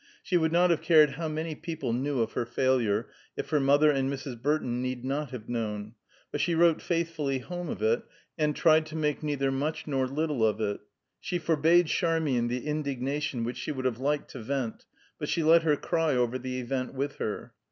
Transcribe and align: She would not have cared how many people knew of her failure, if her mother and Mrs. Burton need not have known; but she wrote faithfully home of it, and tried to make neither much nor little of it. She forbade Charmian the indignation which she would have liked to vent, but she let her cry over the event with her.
She 0.23 0.35
would 0.35 0.51
not 0.51 0.71
have 0.71 0.81
cared 0.81 1.11
how 1.11 1.27
many 1.27 1.53
people 1.53 1.93
knew 1.93 2.21
of 2.21 2.31
her 2.31 2.43
failure, 2.47 3.09
if 3.37 3.49
her 3.51 3.59
mother 3.59 3.91
and 3.91 4.11
Mrs. 4.11 4.41
Burton 4.41 4.81
need 4.81 5.05
not 5.05 5.29
have 5.29 5.47
known; 5.47 5.93
but 6.31 6.41
she 6.41 6.55
wrote 6.55 6.81
faithfully 6.81 7.37
home 7.37 7.69
of 7.69 7.83
it, 7.83 8.01
and 8.35 8.55
tried 8.55 8.87
to 8.87 8.95
make 8.95 9.21
neither 9.21 9.51
much 9.51 9.85
nor 9.85 10.07
little 10.07 10.43
of 10.43 10.59
it. 10.59 10.79
She 11.19 11.37
forbade 11.37 11.85
Charmian 11.85 12.47
the 12.47 12.65
indignation 12.65 13.43
which 13.43 13.57
she 13.57 13.71
would 13.71 13.85
have 13.85 13.99
liked 13.99 14.31
to 14.31 14.39
vent, 14.39 14.87
but 15.19 15.29
she 15.29 15.43
let 15.43 15.61
her 15.61 15.75
cry 15.77 16.15
over 16.15 16.39
the 16.39 16.57
event 16.59 16.95
with 16.95 17.17
her. 17.17 17.53